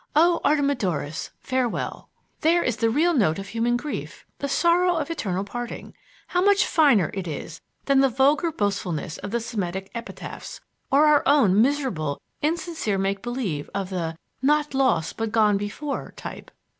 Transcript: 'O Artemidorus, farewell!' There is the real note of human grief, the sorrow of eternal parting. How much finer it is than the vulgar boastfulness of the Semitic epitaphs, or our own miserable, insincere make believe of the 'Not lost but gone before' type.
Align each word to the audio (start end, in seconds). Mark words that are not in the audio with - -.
'O 0.15 0.39
Artemidorus, 0.43 1.29
farewell!' 1.41 2.09
There 2.39 2.63
is 2.63 2.77
the 2.77 2.89
real 2.89 3.13
note 3.13 3.37
of 3.37 3.49
human 3.49 3.77
grief, 3.77 4.25
the 4.39 4.47
sorrow 4.49 4.95
of 4.95 5.11
eternal 5.11 5.43
parting. 5.43 5.93
How 6.29 6.41
much 6.41 6.65
finer 6.65 7.11
it 7.13 7.27
is 7.27 7.61
than 7.85 7.99
the 7.99 8.09
vulgar 8.09 8.51
boastfulness 8.51 9.19
of 9.19 9.29
the 9.29 9.39
Semitic 9.39 9.91
epitaphs, 9.93 10.59
or 10.91 11.05
our 11.05 11.21
own 11.27 11.61
miserable, 11.61 12.19
insincere 12.41 12.97
make 12.97 13.21
believe 13.21 13.69
of 13.75 13.91
the 13.91 14.17
'Not 14.41 14.73
lost 14.73 15.17
but 15.17 15.31
gone 15.31 15.57
before' 15.57 16.13
type. 16.17 16.49